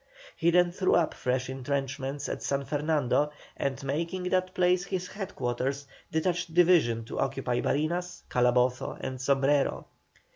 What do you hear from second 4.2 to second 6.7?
that place his head quarters, detached